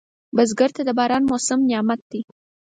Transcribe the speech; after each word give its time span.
بزګر 0.35 0.69
ته 0.75 0.81
د 0.85 0.89
باران 0.97 1.23
موسم 1.29 1.59
نعمت 1.69 2.01
دی 2.11 2.21